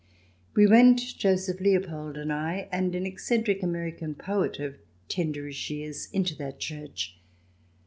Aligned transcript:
We 0.55 0.65
went, 0.65 0.97
Joseph 0.97 1.61
Leopold 1.61 2.17
and 2.17 2.33
I, 2.33 2.67
and 2.71 2.95
an 2.95 3.05
eccentric 3.05 3.61
American 3.61 4.15
poet 4.15 4.57
of 4.57 4.79
tenderish 5.07 5.69
years, 5.69 6.09
into 6.11 6.33
that 6.37 6.59
church. 6.59 7.19